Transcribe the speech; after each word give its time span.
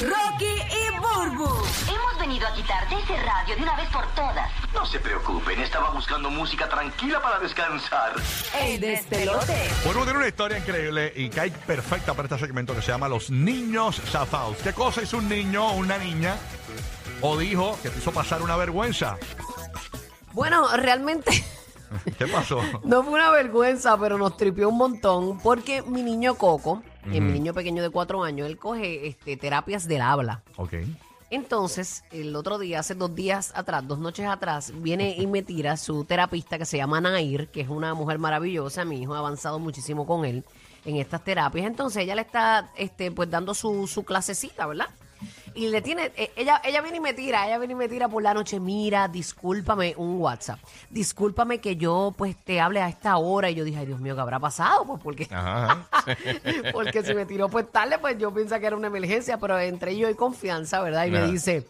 Rocky 0.00 0.44
y 0.46 0.98
Burbu. 1.00 1.44
Hemos 1.44 2.18
venido 2.20 2.46
a 2.46 2.52
quitarte 2.52 2.94
ese 2.94 3.16
radio 3.16 3.56
de 3.56 3.62
una 3.62 3.74
vez 3.74 3.88
por 3.90 4.06
todas. 4.14 4.48
No 4.72 4.86
se 4.86 5.00
preocupen, 5.00 5.58
estaba 5.60 5.90
buscando 5.90 6.30
música 6.30 6.68
tranquila 6.68 7.20
para 7.20 7.40
descansar. 7.40 8.12
El 8.60 8.80
despelote. 8.80 9.70
Bueno, 9.84 10.04
tiene 10.04 10.18
una 10.18 10.28
historia 10.28 10.58
increíble 10.58 11.12
y 11.16 11.28
cae 11.28 11.50
perfecta 11.50 12.14
para 12.14 12.28
este 12.28 12.38
segmento 12.46 12.76
que 12.76 12.82
se 12.82 12.92
llama 12.92 13.08
Los 13.08 13.30
Niños 13.30 14.00
Zafados. 14.06 14.56
¿Qué 14.58 14.72
cosa 14.72 15.02
hizo 15.02 15.18
un 15.18 15.28
niño 15.28 15.66
o 15.66 15.72
una 15.72 15.98
niña 15.98 16.36
o 17.20 17.36
dijo 17.36 17.76
que 17.82 17.90
te 17.90 17.98
hizo 17.98 18.12
pasar 18.12 18.42
una 18.42 18.56
vergüenza? 18.56 19.16
Bueno, 20.32 20.68
realmente 20.76 21.44
¿Qué 22.18 22.26
pasó? 22.26 22.60
no 22.84 23.02
fue 23.02 23.14
una 23.14 23.30
vergüenza, 23.30 23.98
pero 23.98 24.18
nos 24.18 24.36
tripió 24.36 24.68
un 24.68 24.78
montón 24.78 25.38
porque 25.40 25.82
mi 25.82 26.02
niño 26.02 26.36
Coco, 26.36 26.82
eh, 27.06 27.20
mi 27.20 27.32
niño 27.32 27.54
pequeño 27.54 27.82
de 27.82 27.90
cuatro 27.90 28.22
años, 28.22 28.46
él 28.46 28.58
coge 28.58 29.06
este, 29.06 29.36
terapias 29.36 29.86
del 29.86 30.02
habla. 30.02 30.42
Ok. 30.56 30.74
Entonces, 31.30 32.04
el 32.10 32.34
otro 32.36 32.58
día, 32.58 32.80
hace 32.80 32.94
dos 32.94 33.14
días 33.14 33.52
atrás, 33.54 33.86
dos 33.86 33.98
noches 33.98 34.26
atrás, 34.26 34.72
viene 34.74 35.14
y 35.18 35.26
me 35.26 35.42
tira 35.42 35.76
su 35.76 36.04
terapista 36.04 36.56
que 36.56 36.64
se 36.64 36.78
llama 36.78 37.02
Nair, 37.02 37.48
que 37.48 37.60
es 37.60 37.68
una 37.68 37.92
mujer 37.92 38.18
maravillosa. 38.18 38.86
Mi 38.86 39.02
hijo 39.02 39.14
ha 39.14 39.18
avanzado 39.18 39.58
muchísimo 39.58 40.06
con 40.06 40.24
él 40.24 40.44
en 40.86 40.96
estas 40.96 41.22
terapias. 41.22 41.66
Entonces, 41.66 42.02
ella 42.02 42.14
le 42.14 42.22
está 42.22 42.70
este, 42.76 43.10
pues 43.10 43.28
dando 43.28 43.52
su, 43.52 43.86
su 43.86 44.04
clasecita, 44.04 44.66
¿verdad? 44.66 44.88
Y 45.54 45.68
le 45.68 45.82
tiene, 45.82 46.12
eh, 46.16 46.30
ella, 46.36 46.60
ella 46.64 46.80
viene 46.82 46.98
y 46.98 47.00
me 47.00 47.14
tira, 47.14 47.46
ella 47.46 47.58
viene 47.58 47.72
y 47.72 47.76
me 47.76 47.88
tira 47.88 48.08
por 48.08 48.22
la 48.22 48.32
noche, 48.34 48.60
mira, 48.60 49.08
discúlpame, 49.08 49.94
un 49.96 50.20
WhatsApp, 50.20 50.60
discúlpame 50.90 51.58
que 51.58 51.76
yo 51.76 52.14
pues 52.16 52.36
te 52.36 52.60
hable 52.60 52.80
a 52.80 52.88
esta 52.88 53.16
hora. 53.16 53.50
Y 53.50 53.54
yo 53.54 53.64
dije, 53.64 53.78
ay 53.78 53.86
Dios 53.86 54.00
mío, 54.00 54.14
¿qué 54.14 54.20
habrá 54.20 54.38
pasado? 54.38 54.84
Pues 54.84 55.00
porque, 55.02 55.28
Ajá. 55.30 55.88
porque 56.72 57.02
si 57.02 57.14
me 57.14 57.26
tiró 57.26 57.48
pues 57.48 57.70
tarde, 57.70 57.98
pues 57.98 58.18
yo 58.18 58.32
pensaba 58.32 58.60
que 58.60 58.66
era 58.66 58.76
una 58.76 58.86
emergencia, 58.86 59.38
pero 59.38 59.58
entre 59.58 59.92
ellos 59.92 60.08
hay 60.08 60.14
confianza, 60.14 60.80
¿verdad? 60.80 61.06
Y 61.06 61.10
me 61.10 61.26
dice, 61.26 61.66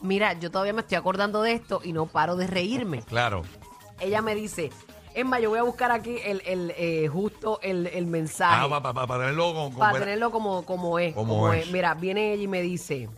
mira, 0.00 0.32
yo 0.34 0.50
todavía 0.50 0.72
me 0.72 0.80
estoy 0.80 0.96
acordando 0.96 1.42
de 1.42 1.52
esto 1.52 1.80
y 1.84 1.92
no 1.92 2.06
paro 2.06 2.36
de 2.36 2.46
reírme. 2.46 3.02
Claro. 3.02 3.42
Ella 4.00 4.22
me 4.22 4.34
dice, 4.34 4.70
Emma, 5.18 5.40
yo 5.40 5.50
voy 5.50 5.58
a 5.58 5.62
buscar 5.62 5.90
aquí 5.90 6.16
el, 6.24 6.42
el, 6.46 6.72
eh, 6.76 7.08
justo 7.08 7.58
el, 7.62 7.86
el 7.88 8.06
mensaje 8.06 8.66
Ah, 8.70 8.82
para 8.82 9.06
tenerlo 9.18 9.52
con, 9.54 9.70
con 9.70 9.78
para 9.78 9.90
buena- 9.90 10.04
tenerlo 10.06 10.30
como, 10.30 10.64
como 10.64 10.98
es. 10.98 11.14
Como 11.14 11.34
como 11.34 11.52
es. 11.52 11.66
es. 11.66 11.72
Mira, 11.72 11.94
viene 11.94 12.32
ella 12.32 12.42
y 12.44 12.48
me 12.48 12.62
dice, 12.62 13.08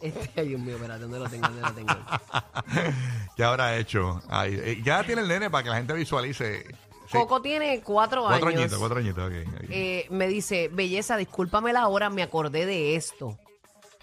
este, 0.00 0.40
ay 0.40 0.48
Dios 0.48 0.60
mío, 0.60 0.76
espérate, 0.76 1.02
¿dónde 1.02 1.18
lo 1.18 1.28
tengo? 1.28 1.46
¿Dónde 1.48 1.62
lo 1.62 1.72
tengo? 1.72 1.92
¿Qué 3.36 3.44
habrá 3.44 3.76
hecho? 3.76 4.22
Ay, 4.28 4.54
eh, 4.62 4.82
ya 4.84 5.02
tiene 5.04 5.22
el 5.22 5.28
nene 5.28 5.50
para 5.50 5.64
que 5.64 5.70
la 5.70 5.76
gente 5.76 5.92
visualice. 5.94 6.64
Sí. 7.10 7.18
Coco 7.18 7.42
tiene 7.42 7.82
cuatro, 7.82 8.22
Cuatro 8.24 8.48
años. 8.48 8.60
añitos, 8.62 8.78
cuatro 8.78 8.98
añitos. 8.98 9.24
ok, 9.30 9.48
ok. 9.54 9.64
Eh, 9.70 10.06
me 10.10 10.26
dice, 10.28 10.68
belleza, 10.72 11.16
discúlpame 11.16 11.72
la 11.72 11.88
hora, 11.88 12.08
me 12.10 12.22
acordé 12.22 12.64
de 12.64 12.96
esto. 12.96 13.38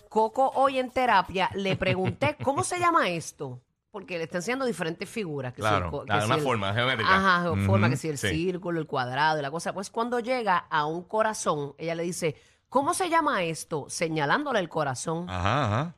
Coco 0.10 0.52
hoy 0.56 0.80
en 0.80 0.92
terapia 0.92 1.50
le 1.56 1.76
pregunté, 1.76 2.36
¿cómo 2.44 2.64
se 2.64 2.78
llama 2.80 3.10
esto? 3.10 3.60
Porque 3.92 4.18
le 4.20 4.26
está 4.26 4.38
enseñando 4.38 4.66
diferentes 4.66 5.10
figuras. 5.10 5.52
Que 5.54 5.62
si 5.62 5.68
Claro, 5.68 6.04
el 6.04 6.08
que 6.08 6.20
si 6.20 6.26
una 6.26 6.36
el- 6.36 6.42
forma 6.42 6.74
geométrica. 6.74 7.16
Ajá, 7.16 7.52
forma 7.66 7.90
que 7.90 7.98
si 7.98 8.08
el 8.08 8.18
sí. 8.20 8.30
círculo, 8.30 8.80
el 8.80 8.86
cuadrado 8.86 9.40
y 9.40 9.42
la 9.42 9.50
cosa. 9.50 9.74
Pues 9.74 9.90
cuando 9.90 10.20
llega 10.20 10.58
a 10.58 10.86
un 10.86 11.04
corazón, 11.04 11.74
ella 11.80 11.96
le 11.96 12.04
dice, 12.04 12.36
¿cómo 12.70 12.94
se 12.94 13.10
llama 13.10 13.42
esto? 13.44 13.86
Señalándole 13.90 14.60
el 14.60 14.70
corazón. 14.70 15.28
Ajá, 15.30 15.66
ajá. 15.66 15.96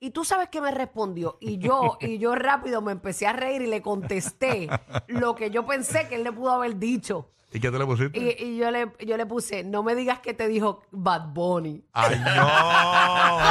Y 0.00 0.10
tú 0.12 0.24
sabes 0.24 0.48
que 0.48 0.60
me 0.62 0.70
respondió. 0.70 1.36
Y 1.40 1.58
yo, 1.58 1.98
y 2.00 2.18
yo 2.18 2.34
rápido 2.34 2.80
me 2.80 2.92
empecé 2.92 3.26
a 3.26 3.32
reír 3.34 3.60
y 3.62 3.66
le 3.66 3.82
contesté 3.82 4.68
lo 5.08 5.34
que 5.34 5.50
yo 5.50 5.66
pensé 5.66 6.08
que 6.08 6.14
él 6.14 6.24
le 6.24 6.32
pudo 6.32 6.52
haber 6.52 6.76
dicho. 6.78 7.28
¿Y 7.52 7.60
qué 7.60 7.70
te 7.70 7.78
le 7.78 7.84
pusiste? 7.86 8.18
Y, 8.18 8.44
y 8.44 8.56
yo, 8.58 8.70
le, 8.70 8.92
yo 9.06 9.16
le 9.16 9.24
puse, 9.26 9.64
no 9.64 9.82
me 9.82 9.94
digas 9.94 10.20
que 10.20 10.34
te 10.34 10.48
dijo 10.48 10.82
Bad 10.90 11.28
Bunny. 11.32 11.82
¡Ay, 11.94 12.18
no! 12.18 12.48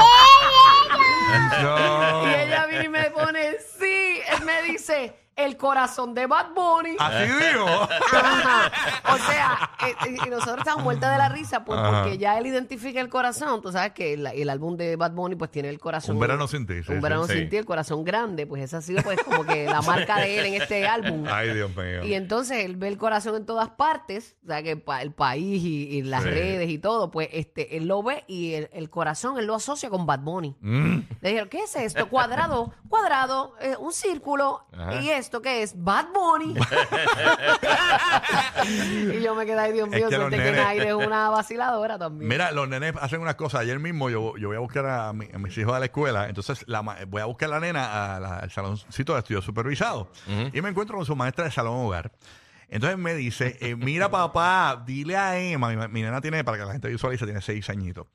no. 1.63 2.27
Y 2.27 2.33
ella 2.33 2.65
viene 2.67 2.85
y 2.85 2.89
me 2.89 2.96
me 4.47 4.71
dice, 4.71 5.13
el 5.37 5.55
corazón 5.55 6.13
de 6.13 6.25
Bad 6.27 6.47
Bunny. 6.55 6.95
Así 6.99 7.25
digo. 7.31 7.65
Ajá. 7.67 8.71
O 9.13 9.17
sea, 9.19 9.69
eh, 9.87 9.95
eh, 10.07 10.15
y 10.25 10.29
nosotros 10.29 10.57
estamos 10.59 10.83
muertas 10.83 11.11
de 11.11 11.17
la 11.17 11.29
risa 11.29 11.63
pues, 11.63 11.79
Ajá. 11.79 12.01
porque 12.03 12.17
ya 12.17 12.37
él 12.37 12.47
identifica 12.47 12.99
el 12.99 13.09
corazón. 13.09 13.61
Tú 13.61 13.71
sabes 13.71 13.91
que 13.93 14.13
el, 14.13 14.25
el 14.27 14.49
álbum 14.49 14.75
de 14.77 14.95
Bad 14.95 15.11
Bunny 15.11 15.35
pues 15.35 15.51
tiene 15.51 15.69
el 15.69 15.79
corazón. 15.79 16.15
Un 16.15 16.21
verano 16.21 16.47
sin 16.47 16.65
ti, 16.65 16.73
sí, 16.83 16.91
un 16.91 16.97
sí, 16.97 17.01
verano 17.01 17.25
sí. 17.27 17.33
sin 17.33 17.49
ti, 17.49 17.57
el 17.57 17.65
corazón 17.65 18.03
grande. 18.03 18.45
Pues 18.47 18.63
esa 18.63 18.77
ha 18.77 18.81
sido 18.81 19.01
pues 19.03 19.21
como 19.23 19.45
que 19.45 19.65
la 19.65 19.81
marca 19.83 20.17
de 20.19 20.39
él 20.39 20.45
en 20.47 20.61
este 20.61 20.87
álbum. 20.87 21.25
Ay, 21.29 21.53
Dios 21.53 21.69
mío. 21.75 22.03
Y 22.03 22.13
entonces 22.15 22.65
él 22.65 22.75
ve 22.75 22.87
el 22.87 22.97
corazón 22.97 23.35
en 23.35 23.45
todas 23.45 23.69
partes, 23.69 24.35
o 24.43 24.47
sea, 24.47 24.63
que 24.63 24.71
el, 24.71 24.81
pa- 24.81 25.01
el 25.01 25.11
país 25.13 25.63
y, 25.63 25.97
y 25.97 26.01
las 26.01 26.23
Sí. 26.23 26.29
redes 26.29 26.69
y 26.69 26.79
todo, 26.79 27.11
pues 27.11 27.29
este 27.31 27.77
él 27.77 27.87
lo 27.87 28.01
ve 28.01 28.23
y 28.27 28.53
el, 28.55 28.69
el 28.73 28.89
corazón 28.89 29.37
él 29.37 29.45
lo 29.45 29.53
asocia 29.55 29.89
con 29.89 30.05
Bad 30.07 30.19
Bunny. 30.21 30.55
Mm. 30.61 30.97
Le 31.21 31.29
dijeron, 31.29 31.47
¿qué 31.49 31.59
es 31.63 31.75
esto? 31.75 32.09
Cuadrado, 32.09 32.73
cuadrado, 32.89 33.53
eh, 33.61 33.75
un 33.79 33.93
círculo. 33.93 34.65
Ajá. 34.73 34.95
¿Y 34.95 35.09
esto 35.27 35.41
qué 35.41 35.61
es? 35.61 35.73
Bad 35.75 36.07
Bunny. 36.13 36.55
y 39.17 39.21
yo 39.21 39.35
me 39.35 39.45
quedé, 39.45 39.59
ay 39.59 39.73
Dios 39.73 39.89
Es 39.91 39.95
mío, 39.99 40.09
que 40.09 40.15
suerte 40.15 40.37
que 40.37 40.51
Nair 40.51 40.81
es 40.83 40.93
una 40.93 41.29
vaciladora 41.29 41.97
también. 41.97 42.27
Mira, 42.29 42.51
los 42.51 42.67
nenes 42.67 42.93
hacen 42.99 43.21
unas 43.21 43.35
cosas. 43.35 43.61
Ayer 43.61 43.79
mismo 43.79 44.09
yo, 44.09 44.35
yo 44.37 44.47
voy 44.47 44.57
a 44.57 44.59
buscar 44.59 44.85
a, 44.85 45.13
mi- 45.13 45.29
a 45.33 45.37
mis 45.37 45.57
hijos 45.57 45.73
a 45.73 45.79
la 45.79 45.85
escuela. 45.85 46.27
Entonces 46.29 46.63
la 46.67 46.81
voy 47.07 47.21
a 47.21 47.25
buscar 47.25 47.49
a 47.49 47.53
la 47.53 47.59
nena 47.59 48.15
a 48.15 48.19
la- 48.19 48.37
al 48.39 48.51
saloncito 48.51 49.13
de 49.13 49.19
estudio 49.19 49.41
supervisado. 49.41 50.11
Y 50.53 50.61
me 50.61 50.69
encuentro 50.69 50.97
con 50.97 51.05
su 51.05 51.15
maestra 51.15 51.45
de 51.45 51.51
salón 51.51 51.85
hogar. 51.85 52.11
Entonces 52.69 52.97
me 52.97 53.13
dice, 53.15 53.57
eh, 53.61 53.75
mira 53.75 54.11
papá, 54.11 54.83
dile 54.85 55.15
a 55.15 55.39
Emma, 55.39 55.69
mi, 55.69 55.87
mi 55.87 56.01
nena 56.01 56.19
tiene, 56.19 56.43
para 56.43 56.57
que 56.57 56.65
la 56.65 56.73
gente 56.73 56.89
visualice, 56.89 57.23
tiene 57.25 57.41
seis 57.41 57.69
añitos. 57.69 58.07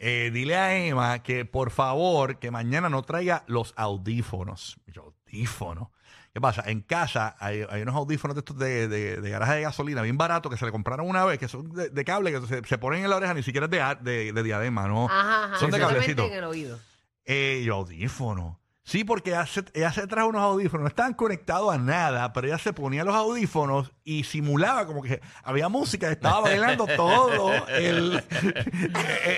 Eh, 0.00 0.30
dile 0.32 0.56
a 0.56 0.76
Emma 0.76 1.22
que 1.22 1.44
por 1.44 1.70
favor, 1.70 2.38
que 2.38 2.50
mañana 2.50 2.88
no 2.88 3.02
traiga 3.02 3.44
los 3.46 3.72
audífonos. 3.76 4.78
Yo, 4.88 5.14
audífonos. 5.26 5.88
¿Qué 6.34 6.40
pasa? 6.40 6.64
En 6.66 6.80
casa 6.80 7.36
hay, 7.38 7.64
hay 7.70 7.82
unos 7.82 7.94
audífonos 7.94 8.34
de 8.34 8.40
estos 8.40 8.58
de, 8.58 8.88
de, 8.88 9.20
de 9.20 9.30
garaje 9.30 9.54
de 9.54 9.60
gasolina 9.62 10.02
bien 10.02 10.18
baratos 10.18 10.50
que 10.50 10.58
se 10.58 10.66
le 10.66 10.72
compraron 10.72 11.08
una 11.08 11.24
vez, 11.24 11.38
que 11.38 11.46
son 11.46 11.70
de, 11.72 11.90
de 11.90 12.04
cable, 12.04 12.32
que 12.32 12.44
se, 12.48 12.64
se 12.64 12.76
ponen 12.76 13.04
en 13.04 13.10
la 13.10 13.16
oreja, 13.16 13.34
ni 13.34 13.44
siquiera 13.44 13.66
es 13.66 13.70
de, 13.70 14.10
de, 14.10 14.32
de 14.32 14.42
diadema, 14.42 14.88
¿no? 14.88 15.06
Ajá, 15.06 15.44
ajá. 15.44 15.58
Son 15.58 15.70
de 15.70 15.78
cablecito. 15.78 16.24
en 16.26 16.32
el 16.32 16.42
oído. 16.44 16.80
Eh, 17.24 17.62
y 17.64 17.68
audífonos. 17.68 18.56
Sí, 18.86 19.02
porque 19.02 19.30
ella 19.30 19.46
se, 19.46 19.64
ella 19.72 19.90
se 19.92 20.06
trajo 20.06 20.28
unos 20.28 20.42
audífonos, 20.42 20.82
no 20.82 20.88
estaban 20.88 21.14
conectados 21.14 21.72
a 21.74 21.78
nada, 21.78 22.34
pero 22.34 22.48
ella 22.48 22.58
se 22.58 22.74
ponía 22.74 23.02
los 23.02 23.14
audífonos 23.14 23.90
y 24.04 24.24
simulaba 24.24 24.84
como 24.86 25.00
que 25.02 25.22
había 25.42 25.70
música, 25.70 26.10
estaba 26.10 26.40
bailando 26.40 26.86
todo, 26.96 27.50
el, 27.68 28.22
el- 28.22 28.92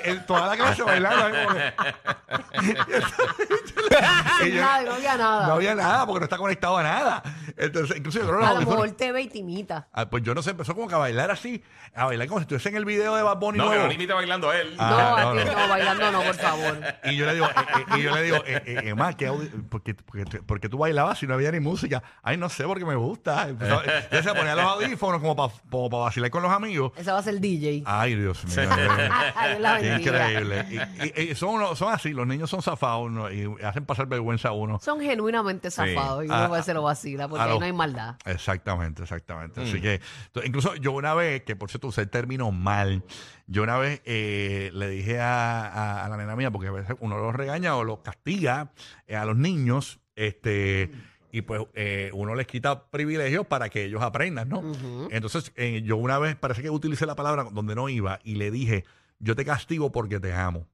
el- 0.04 0.26
toda 0.26 0.48
la 0.48 0.56
clase 0.56 0.82
bailando. 0.82 1.24
ahí 1.26 1.44
como 1.46 1.54
que- 1.54 1.72
Y 4.46 4.50
yo- 4.52 4.60
Nada, 4.60 4.82
no 4.82 4.94
había 4.94 5.16
nada. 5.16 5.46
no 5.46 5.52
había 5.54 5.74
nada 5.76 6.06
porque 6.06 6.20
no 6.20 6.24
está 6.24 6.36
conectado 6.38 6.76
a 6.78 6.82
nada. 6.82 7.22
Entonces, 7.56 7.96
incluso 7.96 8.18
yo 8.18 8.26
creo 8.26 8.38
que 8.38 8.44
los 8.44 8.50
a 8.50 8.54
lo 8.54 8.60
audífonos- 8.60 8.82
mejor 8.82 8.90
te 8.96 9.12
ve 9.12 9.22
y 9.22 9.28
te 9.28 9.38
imita. 9.38 9.86
Ah, 9.92 10.10
pues 10.10 10.22
yo 10.24 10.34
no 10.34 10.42
sé, 10.42 10.50
empezó 10.50 10.74
como 10.74 10.88
que 10.88 10.94
a 10.94 10.98
bailar 10.98 11.30
así, 11.30 11.62
a 11.94 12.06
bailar 12.06 12.26
como 12.26 12.40
si 12.40 12.42
estuviese 12.42 12.68
en 12.70 12.76
el 12.76 12.84
video 12.84 13.14
de 13.14 13.22
Bad 13.22 13.38
Bunny 13.38 13.58
No, 13.58 13.64
que 13.64 13.68
nuevo. 13.70 13.84
no 13.84 13.88
limite 13.90 14.12
bailando 14.12 14.52
él. 14.52 14.74
Ah, 14.78 14.90
no, 14.90 14.96
no, 14.98 15.16
a 15.16 15.32
ti 15.44 15.48
no. 15.50 15.52
no, 15.60 15.68
bailando 15.68 16.10
no, 16.12 16.22
por 16.22 16.34
favor. 16.34 16.78
Y 17.04 17.16
yo 17.16 17.26
le 17.26 17.34
digo, 17.34 17.46
eh, 17.46 17.50
eh, 17.56 17.98
y 17.98 18.02
yo 18.02 18.14
le 18.14 18.22
digo, 18.22 18.36
eh, 18.44 18.62
eh, 18.66 18.80
Emma, 18.86 19.16
¿qué 19.16 19.30
audi- 19.38 19.68
¿por, 19.68 19.82
qué, 19.82 19.94
por 19.94 20.24
qué- 20.24 20.42
por 20.42 20.60
qué 20.60 20.68
tú 20.68 20.78
bailabas 20.78 21.18
si 21.18 21.26
no 21.26 21.34
había 21.34 21.50
ni 21.52 21.60
música? 21.60 22.02
Ay, 22.22 22.36
no 22.36 22.48
sé, 22.48 22.64
porque 22.64 22.84
me 22.84 22.94
gusta. 22.96 23.48
Empezó- 23.48 23.82
Ella 23.82 24.22
se 24.22 24.34
ponía 24.34 24.54
los 24.54 24.64
audífonos 24.64 25.20
como 25.20 25.36
para 25.36 25.52
pa 25.70 25.98
vacilar 25.98 26.30
con 26.30 26.42
los 26.42 26.52
amigos. 26.52 26.92
Ese 26.96 27.10
va 27.12 27.18
a 27.18 27.22
ser 27.22 27.34
el 27.34 27.40
DJ. 27.40 27.82
Ay, 27.86 28.14
Dios 28.14 28.44
mío. 28.44 28.54
Qué 29.80 29.96
increíble. 30.00 30.66
Y, 30.70 31.20
y- 31.20 31.30
y 31.30 31.34
son, 31.34 31.76
son 31.76 31.92
así, 31.92 32.10
los 32.12 32.26
niños 32.26 32.50
son 32.50 32.62
zafados 32.62 33.10
¿no? 33.10 33.30
y 33.30 33.46
hacen 33.62 33.84
pasar 33.84 34.06
vergüenza 34.06 34.48
a 34.48 34.52
uno. 34.52 34.78
Son 34.80 35.00
genuinamente 35.00 35.70
zafados 35.70 36.24
y 36.24 36.28
A- 36.30 36.46
uno 36.48 36.62
se 36.62 36.74
lo 36.74 36.82
vacila 36.82 37.28
porque 37.28 37.42
a 37.42 37.46
ahí 37.46 37.58
no 37.58 37.64
hay 37.64 37.72
maldad. 37.72 38.16
Exactamente, 38.24 39.02
exactamente. 39.02 39.60
Mm. 39.60 39.64
Así 39.64 39.80
que, 39.80 40.00
to- 40.32 40.44
incluso 40.44 40.74
yo 40.76 40.92
una 40.92 41.14
vez, 41.14 41.42
que 41.42 41.56
por 41.56 41.70
cierto 41.70 41.88
usé 41.88 42.02
el 42.02 42.08
término 42.10 42.50
mal, 42.52 43.02
yo 43.48 43.62
una 43.62 43.76
vez 43.78 44.00
eh, 44.04 44.70
le 44.72 44.88
dije 44.88 45.20
a, 45.20 45.66
a- 45.66 46.04
a 46.04 46.08
la 46.08 46.16
nena 46.16 46.34
mía, 46.36 46.50
porque 46.50 46.68
a 46.68 46.72
veces 46.72 46.96
uno 47.00 47.16
los 47.18 47.34
regaña 47.34 47.76
o 47.76 47.84
los 47.84 48.00
castiga 48.00 48.70
eh, 49.06 49.16
a 49.16 49.24
los 49.26 49.36
niños, 49.36 50.00
este, 50.14 50.90
y 51.30 51.42
pues 51.42 51.62
eh, 51.74 52.10
uno 52.14 52.34
les 52.34 52.46
quita 52.46 52.88
privilegios 52.88 53.46
para 53.46 53.68
que 53.68 53.84
ellos 53.84 54.02
aprendan, 54.02 54.48
¿no? 54.48 54.62
Entonces, 55.10 55.52
eh, 55.56 55.82
yo 55.84 55.96
una 55.96 56.18
vez 56.18 56.36
parece 56.36 56.62
que 56.62 56.70
utilicé 56.70 57.06
la 57.06 57.16
palabra 57.16 57.44
donde 57.52 57.74
no 57.74 57.88
iba 57.88 58.20
y 58.24 58.36
le 58.36 58.50
dije, 58.50 58.84
yo 59.18 59.36
te 59.36 59.44
castigo 59.44 59.92
porque 59.92 60.20
te 60.20 60.32
amo. 60.32 60.66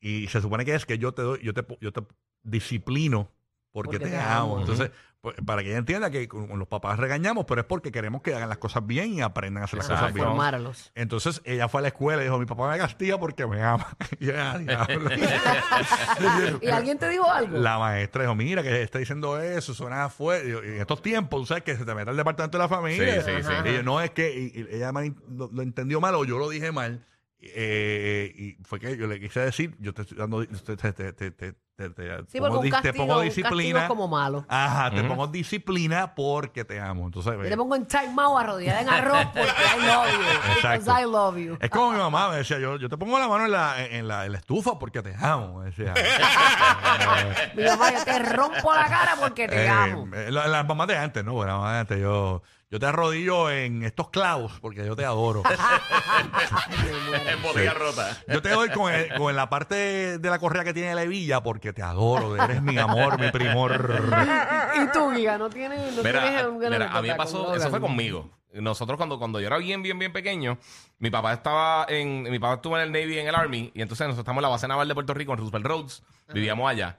Y 0.00 0.28
se 0.28 0.40
supone 0.40 0.64
que 0.64 0.74
es 0.74 0.86
que 0.86 0.98
yo 0.98 1.14
te 1.14 1.22
doy, 1.22 1.40
yo 1.42 1.54
te, 1.54 1.64
yo 1.80 1.92
te 1.92 2.02
disciplino 2.42 3.32
porque, 3.82 3.98
te, 3.98 4.16
amo. 4.16 4.58
Entonces, 4.60 4.90
pues, 5.20 5.36
para 5.44 5.62
que 5.62 5.68
ella 5.70 5.78
entienda 5.78 6.10
que 6.10 6.28
con, 6.28 6.46
con 6.46 6.58
los 6.58 6.68
papás 6.68 6.98
regañamos, 6.98 7.44
pero 7.46 7.60
es 7.62 7.66
porque 7.66 7.90
queremos 7.92 8.22
que 8.22 8.34
hagan 8.34 8.48
las 8.48 8.58
cosas 8.58 8.86
bien 8.86 9.12
y 9.14 9.20
aprendan 9.22 9.62
a 9.62 9.64
hacer 9.64 9.78
las 9.78 9.88
cosas 9.88 10.14
bien. 10.14 10.26
formárlos. 10.26 10.92
Entonces 10.94 11.42
ella 11.44 11.68
fue 11.68 11.80
a 11.80 11.82
la 11.82 11.88
escuela 11.88 12.22
y 12.22 12.24
dijo, 12.26 12.38
mi 12.38 12.46
papá 12.46 12.70
me 12.70 12.78
castiga 12.78 13.18
porque 13.18 13.46
me 13.46 13.62
ama. 13.62 13.86
Y 14.20 14.30
"Ah, 14.30 14.56
diablo". 14.58 15.10
¿Y 16.60 16.68
alguien 16.68 16.98
te 16.98 17.08
dijo 17.08 17.30
algo? 17.30 17.58
la 17.58 17.78
maestra 17.78 18.22
dijo, 18.22 18.34
mira, 18.34 18.62
que 18.62 18.82
está 18.82 18.98
diciendo 18.98 19.40
eso, 19.40 19.74
suena 19.74 20.08
fuerte. 20.08 20.48
Y 20.48 20.52
yo, 20.52 20.62
En 20.62 20.80
estos 20.80 21.02
tiempos, 21.02 21.40
tú 21.40 21.46
sabes 21.46 21.62
que 21.64 21.76
se 21.76 21.84
te 21.84 21.94
mete 21.94 22.10
el 22.10 22.16
departamento 22.16 22.58
de 22.58 22.64
la 22.64 22.68
familia. 22.68 23.22
Sí, 23.22 23.30
sí, 23.36 23.42
sí. 23.42 23.52
Y 23.70 23.74
yo, 23.74 23.82
no, 23.82 24.00
es 24.00 24.10
que 24.10 24.32
y- 24.36 24.60
y 24.60 24.76
ella 24.76 24.92
me- 24.92 25.14
lo, 25.28 25.50
lo 25.52 25.62
entendió 25.62 26.00
mal 26.00 26.14
o 26.14 26.24
yo 26.24 26.38
lo 26.38 26.48
dije 26.48 26.72
mal. 26.72 27.04
eh, 27.40 28.32
y 28.34 28.56
fue 28.64 28.80
que 28.80 28.96
yo 28.96 29.06
le 29.06 29.20
quise 29.20 29.40
decir, 29.40 29.76
yo 29.78 29.92
te 29.92 30.02
estoy 30.02 30.16
dando, 30.18 30.44
te, 30.46 30.76
te, 30.76 31.12
te, 31.12 31.54
te, 31.76 31.90
te- 31.90 32.16
Sí, 32.28 32.38
pongo, 32.40 32.54
porque 32.54 32.56
un 32.56 32.62
te 32.62 32.70
castigo, 32.70 32.94
pongo 33.06 33.20
un 33.20 33.26
castigo 33.26 33.48
disciplina. 33.48 33.86
como 33.88 34.08
malo. 34.08 34.44
Ajá, 34.48 34.90
te 34.90 35.04
pongo 35.04 35.26
disciplina 35.26 36.14
porque 36.14 36.64
te 36.64 36.80
amo. 36.80 37.04
Entonces, 37.06 37.34
Yo 37.34 37.48
te 37.48 37.56
pongo 37.56 37.76
en 37.76 37.86
time 37.86 38.14
out 38.18 38.38
arrodillada 38.40 38.80
en 38.80 38.88
arroz 38.88 39.26
porque 39.34 39.50
I 39.50 39.86
love 39.86 40.10
you. 40.12 40.52
Exacto. 40.54 40.78
Because 40.84 41.02
I 41.02 41.04
love 41.04 41.36
you. 41.36 41.58
Es 41.60 41.70
como 41.70 41.92
mi 41.92 41.98
mamá 41.98 42.30
me 42.30 42.36
decía, 42.36 42.58
yo, 42.58 42.76
yo 42.76 42.88
te 42.88 42.96
pongo 42.96 43.18
la 43.18 43.28
mano 43.28 43.44
en 43.44 43.52
la, 43.52 43.84
en 43.84 44.08
la, 44.08 44.24
en 44.26 44.32
la 44.32 44.38
estufa 44.38 44.78
porque 44.78 45.02
te 45.02 45.14
amo. 45.20 45.58
me 45.60 45.66
decía. 45.66 45.92
Mi 47.54 47.64
mamá, 47.64 47.92
yo 47.92 48.04
te 48.04 48.18
rompo 48.20 48.72
la 48.74 48.84
cara 48.86 49.16
porque 49.20 49.48
te 49.48 49.64
Eh, 49.64 49.68
amo. 49.68 50.08
eh, 50.14 50.30
la- 50.30 50.46
las 50.48 50.66
mamás 50.66 50.86
de 50.88 50.96
antes, 50.96 51.24
¿no? 51.24 51.44
Las 51.44 51.54
mamás 51.56 51.72
de 51.74 51.78
antes, 51.80 51.98
yo, 52.00 52.42
yo 52.70 52.80
te 52.80 52.86
arrodillo 52.86 53.50
en 53.50 53.82
estos 53.84 54.10
clavos 54.10 54.52
porque 54.60 54.84
yo 54.84 54.96
te 54.96 55.04
adoro. 55.04 55.42
En 57.28 57.42
botella 57.42 57.74
rota. 57.74 58.16
Yo 58.28 58.42
te 58.42 58.50
doy 58.50 58.70
con, 58.70 58.92
el- 58.92 59.14
con 59.14 59.34
la 59.36 59.48
parte 59.48 60.18
de 60.18 60.30
la 60.30 60.38
correa 60.38 60.64
que 60.64 60.74
tiene 60.74 60.94
la 60.94 61.02
hebilla 61.02 61.42
porque 61.42 61.72
te 61.72 61.82
adoro, 61.82 62.36
eres 62.42 62.62
mi 62.62 62.78
amor, 62.78 63.18
mi 63.18 63.30
primor. 63.30 64.00
Y 64.80 64.86
tú, 64.92 65.10
Giga, 65.14 65.38
no 65.38 65.48
tienes, 65.50 65.78
no 65.94 66.02
tienes 66.02 66.22
Mira, 66.22 66.48
una 66.48 66.68
mira, 66.68 66.86
a 66.86 67.02
mí 67.02 67.08
me 67.08 67.12
anécdota 67.12 67.16
pasó, 67.16 67.44
con 67.46 67.54
eso 67.56 67.62
fue 67.70 67.78
Logan? 67.78 67.80
conmigo. 67.82 68.30
Nosotros 68.52 68.96
cuando, 68.96 69.18
cuando 69.18 69.38
yo 69.40 69.46
era 69.48 69.58
bien, 69.58 69.82
bien, 69.82 69.98
bien 69.98 70.12
pequeño, 70.12 70.58
mi 70.98 71.10
papá 71.10 71.34
estaba 71.34 71.84
en, 71.88 72.22
mi 72.22 72.38
papá 72.38 72.54
estuvo 72.54 72.76
en 72.78 72.84
el 72.84 72.92
Navy, 72.92 73.18
en 73.18 73.28
el 73.28 73.34
Army, 73.34 73.70
y 73.74 73.82
entonces 73.82 74.06
nosotros 74.06 74.22
estamos 74.24 74.40
en 74.40 74.42
la 74.44 74.48
base 74.48 74.66
naval 74.66 74.88
de 74.88 74.94
Puerto 74.94 75.12
Rico, 75.12 75.32
en 75.32 75.38
Roosevelt 75.38 75.66
Roads, 75.66 76.02
vivíamos 76.32 76.70
allá. 76.70 76.98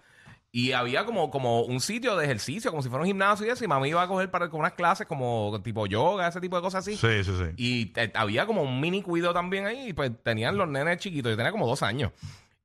Y 0.52 0.72
había 0.72 1.06
como, 1.06 1.30
como 1.30 1.62
un 1.62 1.80
sitio 1.82 2.16
de 2.16 2.26
ejercicio, 2.26 2.72
como 2.72 2.82
si 2.82 2.90
fuera 2.90 3.02
un 3.02 3.08
gimnasio 3.08 3.46
y 3.46 3.50
eso, 3.50 3.64
y 3.64 3.68
mamá 3.68 3.88
iba 3.88 4.02
a 4.02 4.08
coger 4.08 4.32
para 4.32 4.50
con 4.50 4.62
unas 4.62 4.74
clases 4.74 5.06
como 5.06 5.60
tipo 5.64 5.86
yoga, 5.86 6.28
ese 6.28 6.40
tipo 6.40 6.56
de 6.56 6.62
cosas 6.62 6.88
así. 6.88 6.96
Sí, 6.96 7.24
sí, 7.24 7.32
sí. 7.38 7.54
Y 7.58 7.94
eh, 8.00 8.12
había 8.16 8.46
como 8.46 8.64
un 8.64 8.80
mini 8.80 9.02
cuido 9.02 9.34
también 9.34 9.66
ahí, 9.68 9.90
y 9.90 9.94
pues 9.94 10.12
tenían 10.24 10.58
los 10.58 10.68
nenes 10.68 10.98
chiquitos, 10.98 11.32
yo 11.32 11.38
tenía 11.38 11.52
como 11.52 11.68
dos 11.68 11.84
años. 11.84 12.12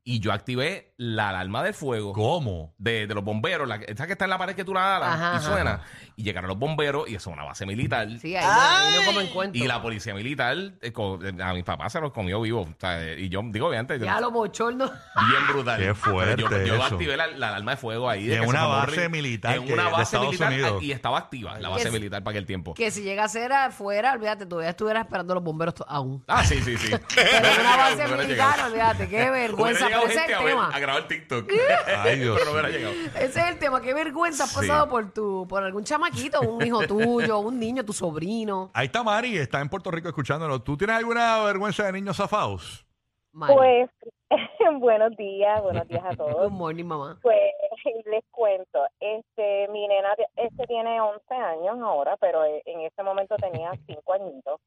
Y 0.05 0.19
yo 0.19 0.33
activé 0.33 0.95
la 0.97 1.29
alarma 1.29 1.63
de 1.63 1.73
fuego 1.73 2.13
¿Cómo? 2.13 2.75
de, 2.77 3.07
de 3.07 3.15
los 3.15 3.23
bomberos, 3.23 3.69
la, 3.69 3.77
esa 3.77 4.05
que 4.07 4.13
está 4.15 4.25
en 4.25 4.31
la 4.31 4.39
pared 4.39 4.57
que 4.57 4.65
tú 4.65 4.75
la 4.75 4.97
alas 4.97 5.15
Ajá, 5.15 5.33
y 5.35 5.37
ajá. 5.37 5.41
suena. 5.43 5.81
Y 6.17 6.25
llegaron 6.25 6.49
los 6.49 6.59
bomberos 6.59 7.09
y 7.09 7.15
eso 7.15 7.31
es 7.31 7.35
una 7.37 7.45
base 7.45 7.65
militar. 7.67 8.09
Sí, 8.21 8.35
ahí 8.35 8.45
no, 8.45 8.51
ahí 8.53 8.97
no 8.99 9.07
como 9.07 9.21
encuentro. 9.21 9.63
Y 9.63 9.67
la 9.69 9.81
policía 9.81 10.13
militar, 10.13 10.57
eh, 10.57 10.93
eh, 10.93 11.43
a 11.43 11.55
mis 11.55 11.63
papás 11.63 11.93
se 11.93 12.01
los 12.01 12.13
comió 12.13 12.41
vivo. 12.41 12.63
O 12.63 12.75
sea, 12.81 13.01
eh, 13.01 13.21
y 13.21 13.29
yo 13.29 13.43
digo, 13.45 13.69
obviamente, 13.69 13.97
Ya 14.01 14.21
lo 14.21 14.33
bochorno. 14.33 14.87
bien 14.87 15.47
brutal. 15.49 15.81
Qué 15.81 15.95
fuerte 15.95 16.43
yo, 16.43 16.51
yo 16.51 16.75
eso. 16.75 16.83
activé 16.83 17.17
la, 17.17 17.29
la 17.29 17.49
alarma 17.51 17.71
de 17.73 17.77
fuego 17.77 18.11
ahí. 18.11 18.27
de 18.27 18.37
En 18.39 18.47
una 18.49 18.67
base 18.67 19.09
militar 19.09 19.55
En 19.57 19.73
una 19.73 19.89
base 19.89 20.19
militar 20.19 20.53
Unidos. 20.53 20.83
y 20.83 20.91
estaba 20.91 21.19
activa 21.19 21.61
la 21.61 21.69
base 21.69 21.85
Que- 21.85 21.91
militar 21.93 22.25
para 22.25 22.33
aquel 22.33 22.47
tiempo. 22.47 22.75
Que 22.75 22.91
si 22.91 23.03
llegase 23.03 23.45
afuera, 23.47 24.13
olvídate, 24.15 24.47
todavía 24.47 24.71
estuvieras 24.71 25.05
esperando 25.05 25.33
a 25.33 25.37
los 25.37 25.45
bomberos 25.45 25.75
aún. 25.87 26.25
Ah, 26.27 26.45
sí, 26.45 26.61
sí, 26.61 26.77
sí. 26.77 26.93
Pero 27.15 27.47
en 27.49 27.61
una 27.61 27.77
base 27.77 28.09
militar, 28.17 28.61
olvídate, 28.67 29.09
qué 29.09 29.31
vergüenza. 29.31 29.92
Llegado 30.01 30.07
ese 30.07 30.15
es 30.15 30.21
gente 30.21 30.33
el 30.33 30.39
a, 30.39 30.43
ver- 30.45 30.53
tema. 30.55 30.71
a 30.75 30.79
grabar 30.81 31.09
TikTok. 31.09 31.51
Ay, 32.05 32.19
Dios. 32.19 32.35
Pero 32.39 32.45
no 32.47 32.53
hubiera 32.53 32.69
llegado. 32.69 32.95
Ese 33.19 33.41
es 33.41 33.47
el 33.49 33.59
tema. 33.59 33.81
Qué 33.81 33.95
vergüenza 33.95 34.45
has 34.45 34.51
Sí. 34.51 34.57
pasado 34.61 34.89
por 34.89 35.13
tu, 35.13 35.47
por 35.49 35.63
algún 35.63 35.85
chamaquito, 35.85 36.41
un 36.41 36.65
hijo 36.67 36.87
tuyo, 36.87 37.39
un 37.39 37.59
niño, 37.59 37.85
tu 37.85 37.93
sobrino. 37.93 38.71
Ahí 38.75 38.87
está 38.87 39.03
Mari, 39.03 39.37
está 39.39 39.61
en 39.61 39.69
Puerto 39.69 39.91
Rico 39.91 40.09
escuchándolo. 40.09 40.61
¿Tú 40.63 40.77
tienes 40.77 40.97
alguna 40.97 41.43
vergüenza 41.45 41.85
de 41.85 41.93
niños 41.93 42.17
zafados? 42.17 42.87
Mari. 43.33 43.55
Pues 43.55 43.91
buenos 44.81 45.17
días, 45.17 45.63
buenos 45.63 45.87
días 45.89 46.05
a 46.05 46.09
Good 46.11 46.17
todos. 46.17 46.53
morning, 46.53 46.85
mamá. 46.85 47.19
Pues 47.23 47.39
les 48.07 48.25
cuento, 48.31 48.85
este 49.01 49.69
mi 49.69 49.87
nena 49.89 50.11
este 50.37 50.67
tiene 50.67 51.01
11 51.01 51.35
años 51.35 51.79
ahora, 51.83 52.17
pero 52.19 52.45
en 52.45 52.81
ese 52.81 53.03
momento 53.03 53.37
tenía 53.37 53.73
5 53.87 54.13
añitos. 54.15 54.61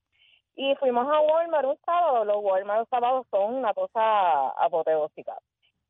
Y 0.55 0.73
fuimos 0.75 1.05
a 1.07 1.19
Walmart 1.19 1.67
un 1.67 1.77
sábado, 1.85 2.23
los 2.23 2.37
Walmart 2.37 2.79
los 2.79 2.89
sábados 2.89 3.27
son 3.29 3.55
una 3.55 3.73
cosa 3.73 4.49
apoteósica. 4.51 5.37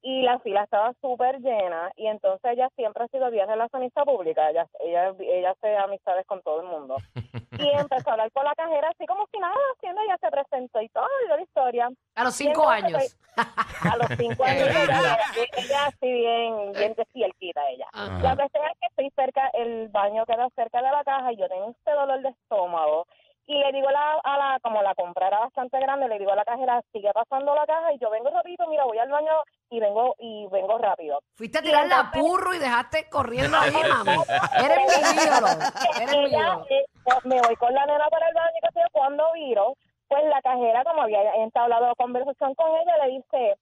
Y 0.01 0.21
la 0.21 0.37
fila 0.39 0.63
estaba 0.63 0.93
súper 1.01 1.39
llena 1.39 1.91
y 1.95 2.05
entonces 2.05 2.51
ella 2.51 2.69
siempre 2.75 3.03
ha 3.03 3.07
sido 3.07 3.31
bien 3.31 3.47
relacionista 3.47 4.03
pública, 4.03 4.51
ella, 4.51 4.67
ella, 4.79 5.15
ella 5.19 5.49
hace 5.49 5.75
amistades 5.77 6.27
con 6.27 6.41
todo 6.43 6.61
el 6.61 6.67
mundo. 6.67 6.97
Y 7.57 7.69
empezó 7.69 8.09
a 8.09 8.13
hablar 8.13 8.31
con 8.33 8.43
la 8.43 8.53
cajera 8.53 8.89
así 8.89 9.05
como 9.05 9.25
si 9.31 9.39
nada, 9.39 9.55
haciendo 9.75 10.01
ella 10.01 10.17
se 10.19 10.29
presentó 10.29 10.81
y 10.81 10.89
todo, 10.89 11.07
y 11.25 11.29
la 11.29 11.41
historia. 11.41 11.89
A 12.15 12.23
los 12.25 12.35
cinco 12.35 12.73
entonces, 12.73 13.17
años. 13.37 13.93
a 13.93 13.97
los 13.97 14.07
cinco 14.17 14.43
años 14.45 14.67
ella, 14.67 15.17
ella 15.57 15.85
así 15.85 16.11
bien, 16.11 16.73
bien 16.73 16.93
despiertita 16.95 17.61
ella. 17.69 17.87
Ajá. 17.93 18.19
La 18.21 18.35
cuestión 18.35 18.65
es 18.65 18.79
que 18.79 18.87
estoy 18.87 19.09
cerca, 19.15 19.49
el 19.53 19.87
baño 19.87 20.25
queda 20.25 20.49
cerca 20.53 20.81
de 20.81 20.91
la 20.91 21.03
caja 21.05 21.31
y 21.31 21.37
yo 21.37 21.47
tengo 21.47 21.69
este 21.69 21.91
dolor 21.91 22.21
de 22.21 22.29
estómago. 22.29 23.07
Y 23.47 23.57
le 23.59 23.71
digo 23.73 23.87
a 23.89 23.91
la, 23.91 24.11
a 24.23 24.37
la, 24.37 24.59
como 24.61 24.81
la 24.81 24.95
compra 24.95 25.27
era 25.27 25.39
bastante 25.39 25.79
grande, 25.79 26.07
le 26.07 26.17
digo 26.17 26.31
a 26.31 26.35
la 26.35 26.43
cajera, 26.45 26.81
sigue 26.91 27.11
pasando 27.13 27.53
la 27.53 27.65
caja 27.67 27.93
y 27.93 27.99
yo 27.99 28.09
vengo 28.09 28.29
rápido, 28.31 28.65
mira, 28.67 28.85
voy 28.85 28.97
al 28.97 29.09
baño 29.09 29.33
y 29.69 29.79
vengo, 29.79 30.15
y 30.17 30.47
vengo 30.47 30.77
rápido. 30.79 31.19
Fuiste 31.35 31.59
a 31.59 31.61
tirar 31.61 31.85
la 31.87 31.95
entonces- 32.11 32.21
purro 32.21 32.53
y 32.55 32.57
dejaste 32.59 33.07
corriendo 33.09 33.55
ahí, 33.57 33.71
mami. 33.87 34.17
Eres 34.63 34.77
mi 35.15 35.23
ídolo. 35.23 35.47
Eres 36.01 36.17
mi 36.17 36.25
ella, 36.25 36.39
ídolo. 36.39 36.65
eh, 36.71 36.85
me 37.25 37.39
voy 37.41 37.55
con 37.57 37.73
la 37.73 37.85
nena 37.85 38.07
para 38.09 38.27
el 38.29 38.33
baño, 38.33 38.57
que 38.61 38.71
sé 38.73 38.79
yo, 38.81 38.87
cuando 38.91 39.31
viro, 39.33 39.73
pues 40.07 40.23
la 40.25 40.41
cajera, 40.41 40.83
como 40.83 41.03
había 41.03 41.21
entablado 41.35 41.93
conversación 41.97 42.55
con 42.55 42.67
ella, 42.75 43.05
le 43.05 43.11
dice, 43.13 43.55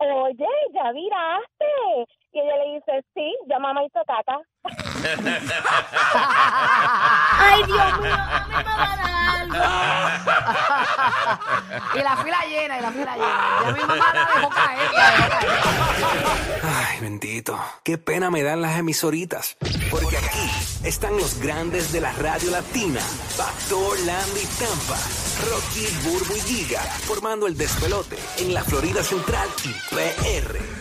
oye, 0.00 0.46
¿ya 0.74 0.92
viraste? 0.92 1.59
Y 2.32 2.38
ella 2.38 2.56
le 2.58 2.74
dice, 2.74 3.04
sí, 3.14 3.36
ya 3.48 3.58
mamá 3.58 3.82
hizo 3.84 4.00
caca. 4.06 4.38
Ay, 7.38 7.64
Dios 7.64 8.00
mío, 8.00 8.16
mami, 8.16 8.50
me 8.50 8.62
va 8.64 8.92
a 8.92 8.96
dar 8.96 9.10
algo. 9.40 9.56
y 11.94 11.98
la 12.02 12.16
fila 12.18 12.38
llena, 12.48 12.78
y 12.78 12.82
la 12.82 12.90
fila 12.92 13.14
llena. 13.16 13.60
Ya 13.64 13.72
mi 13.72 13.80
mamá 13.80 14.14
la 14.14 14.28
dejó 14.34 14.48
caer, 14.50 14.92
la 14.92 15.10
dejó 15.10 15.28
caer. 15.28 15.50
Ay, 16.62 17.00
bendito. 17.00 17.58
Qué 17.82 17.98
pena 17.98 18.30
me 18.30 18.42
dan 18.44 18.62
las 18.62 18.78
emisoritas. 18.78 19.56
Porque 19.90 20.16
aquí 20.16 20.48
están 20.84 21.16
los 21.16 21.40
grandes 21.40 21.90
de 21.92 22.00
la 22.00 22.12
radio 22.12 22.52
latina. 22.52 23.00
Pastor, 23.36 23.98
Landy, 24.00 24.46
Tampa. 24.58 24.98
Rocky, 25.50 25.86
Burbu 26.04 26.36
y 26.36 26.40
Giga. 26.40 26.80
Formando 26.80 27.46
el 27.48 27.56
despelote 27.56 28.16
en 28.38 28.54
la 28.54 28.62
Florida 28.62 29.02
Central 29.02 29.48
y 29.64 29.72
PR. 29.94 30.79